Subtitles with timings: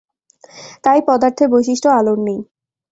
[0.83, 2.39] তাই পদার্থের বৈশিষ্ট্য আলোর নেই।